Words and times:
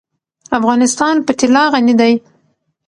افغانستان 0.57 1.15
په 1.25 1.31
طلا 1.39 1.63
غني 1.73 1.93
دی. 2.01 2.13